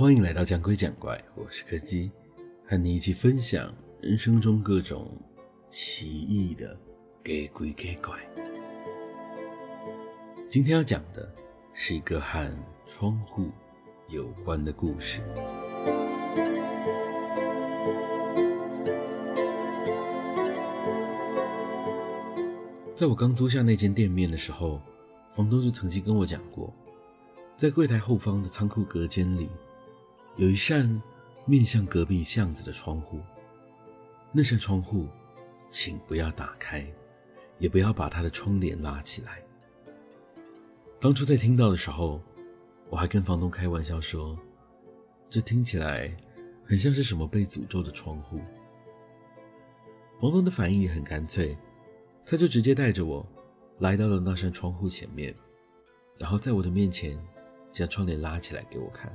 [0.00, 2.10] 欢迎来到讲鬼讲怪，我是柯基，
[2.66, 5.12] 和你一起分享人生中各种
[5.68, 6.74] 奇异的
[7.22, 8.18] 给鬼给怪。
[10.48, 11.30] 今天要讲的
[11.74, 12.50] 是一个和
[12.88, 13.50] 窗户
[14.08, 15.20] 有关的故事。
[22.96, 24.80] 在我刚租下那间店面的时候，
[25.34, 26.72] 房东就曾经跟我讲过，
[27.54, 29.50] 在柜台后方的仓库隔间里。
[30.36, 31.00] 有一扇
[31.44, 33.20] 面向隔壁巷子的窗户，
[34.32, 35.08] 那扇窗户，
[35.68, 36.86] 请不要打开，
[37.58, 39.42] 也不要把它的窗帘拉起来。
[41.00, 42.20] 当初在听到的时候，
[42.88, 44.38] 我还跟房东开玩笑说，
[45.28, 46.14] 这听起来
[46.64, 48.38] 很像是什么被诅咒的窗户。
[50.20, 51.56] 房东的反应也很干脆，
[52.24, 53.26] 他就直接带着我
[53.78, 55.34] 来到了那扇窗户前面，
[56.18, 57.18] 然后在我的面前
[57.70, 59.10] 将窗帘拉起来给我看。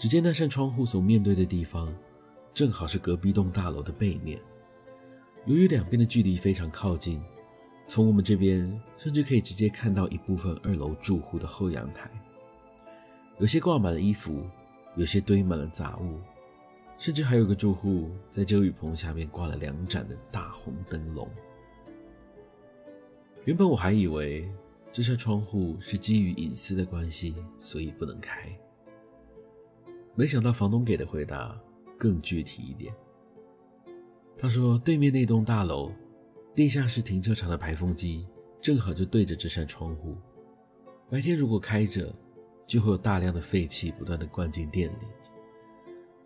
[0.00, 1.94] 只见那扇窗户所面对的地方，
[2.54, 4.40] 正好是隔壁栋大楼的背面。
[5.44, 7.22] 由于两边的距离非常靠近，
[7.86, 12.10] 从我们这边甚至可以直接看到一部分二楼住户的后阳台。
[13.38, 14.42] 有些挂满了衣服，
[14.96, 16.18] 有些堆满了杂物，
[16.96, 21.28] 甚至还有个住户在遮雨棚下面挂了两盏的大红灯笼。
[23.44, 24.50] 原本我还以为
[24.90, 28.50] 这扇窗户是基于隐私的关系，所以不能开。
[30.20, 31.58] 没想到房东给的回答
[31.96, 32.94] 更具体一点。
[34.36, 35.90] 他说：“对面那栋大楼，
[36.54, 38.26] 地下室停车场的排风机
[38.60, 40.14] 正好就对着这扇窗户。
[41.08, 42.14] 白天如果开着，
[42.66, 45.06] 就会有大量的废气不断的灌进店里。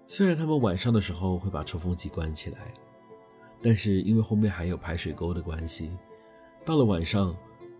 [0.08, 2.74] 虽然他们晚上的时候会把抽风机关起来，
[3.62, 5.96] 但是因为后面还有排水沟的关系，
[6.64, 7.32] 到了晚上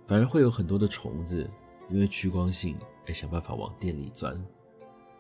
[0.06, 1.50] 反而会有很多的虫子，
[1.88, 4.40] 因为趋光性而想办法往店里钻。”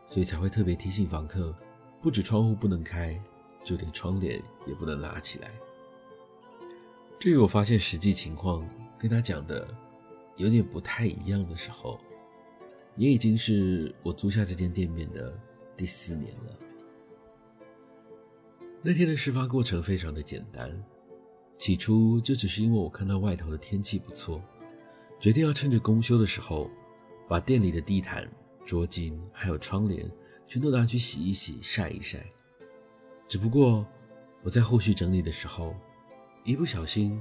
[0.06, 1.56] 所以才会特别提醒房客，
[2.00, 3.18] 不止窗户不能开，
[3.64, 5.50] 就连窗帘也不能拉起来。
[7.18, 9.66] 至于我发现实际情况跟他讲的
[10.36, 11.98] 有点不太一样的时候，
[12.96, 15.32] 也已经是我租下这间店面的
[15.76, 16.58] 第四年了。
[18.82, 20.70] 那天的事发过程非常的简单，
[21.56, 24.42] 起初就只是因为我看到外头的天气不错，
[25.18, 26.70] 决定要趁着公休的时候，
[27.26, 28.30] 把店里的地毯。
[28.64, 30.10] 桌巾还有窗帘，
[30.46, 32.24] 全都拿去洗一洗、晒一晒。
[33.28, 33.86] 只不过
[34.42, 35.74] 我在后续整理的时候，
[36.44, 37.20] 一不小心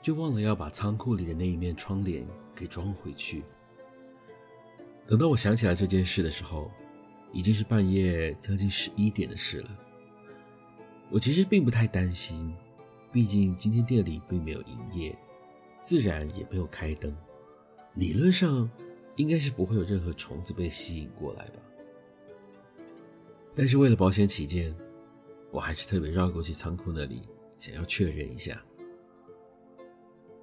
[0.00, 3.44] 就忘了要把仓库里的那一面窗帘给装回去。
[5.06, 6.70] 等到我想起来这件事的时候，
[7.32, 9.70] 已经是半夜将近十一点的事了。
[11.10, 12.54] 我其实并不太担心，
[13.12, 15.16] 毕竟今天店里并没有营业，
[15.82, 17.14] 自然也没有开灯，
[17.94, 18.70] 理论上。
[19.16, 21.60] 应该是不会有任何虫子被吸引过来吧。
[23.54, 24.74] 但是为了保险起见，
[25.50, 27.22] 我还是特别绕过去仓库那里，
[27.58, 28.62] 想要确认一下。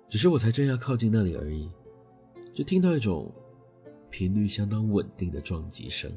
[0.07, 1.69] 只是我才正要靠近那里而已，
[2.53, 3.33] 就听到一种
[4.09, 6.11] 频率相当稳定的撞击声，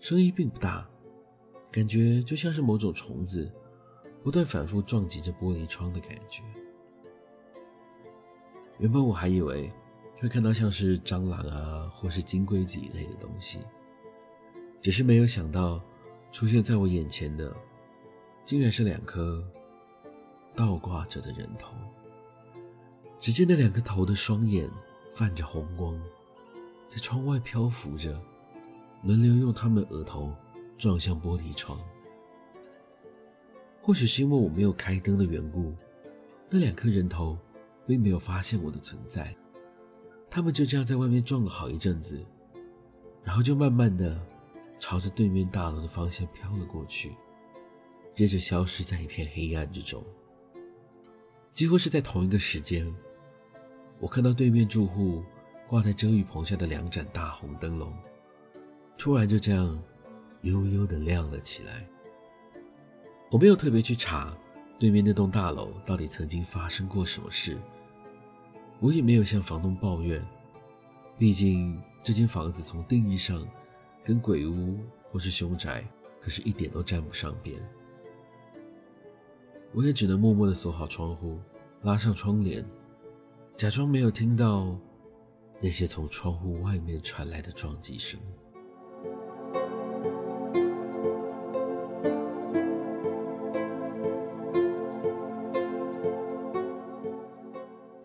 [0.00, 0.88] 声音并不大，
[1.70, 3.52] 感觉就像是某种虫子
[4.22, 6.42] 不断反复撞击着玻璃窗的感觉。
[8.78, 9.70] 原本我还以为。
[10.20, 13.60] 会看到像是蟑螂啊，或是金龟子一类的东西，
[14.82, 15.80] 只是没有想到
[16.32, 17.54] 出现在我眼前的，
[18.44, 19.44] 竟然是两颗
[20.56, 21.72] 倒挂着的人头。
[23.20, 24.68] 只见那两个头的双眼
[25.12, 26.00] 泛着红光，
[26.88, 28.20] 在窗外漂浮着，
[29.04, 30.32] 轮流用他们额头
[30.76, 31.78] 撞向玻璃窗。
[33.80, 35.72] 或许是因为我没有开灯的缘故，
[36.50, 37.38] 那两颗人头
[37.86, 39.34] 并没有发现我的存在。
[40.30, 42.24] 他们就这样在外面撞了好一阵子，
[43.22, 44.20] 然后就慢慢的
[44.78, 47.14] 朝着对面大楼的方向飘了过去，
[48.12, 50.04] 接着消失在一片黑暗之中。
[51.52, 52.94] 几乎是在同一个时间，
[53.98, 55.24] 我看到对面住户
[55.66, 57.92] 挂在遮雨棚下的两盏大红灯笼，
[58.96, 59.82] 突然就这样
[60.42, 61.84] 悠悠的亮了起来。
[63.30, 64.32] 我没有特别去查
[64.78, 67.58] 对面那栋大楼到底曾经发生过什么事。
[68.80, 70.24] 我也没有向房东抱怨，
[71.18, 73.46] 毕竟这间房子从定义上
[74.04, 75.84] 跟鬼屋或是凶宅
[76.20, 77.60] 可是一点都沾不上边。
[79.72, 81.38] 我也只能默默的锁好窗户，
[81.82, 82.64] 拉上窗帘，
[83.56, 84.78] 假装没有听到
[85.60, 88.18] 那些从窗户外面传来的撞击声。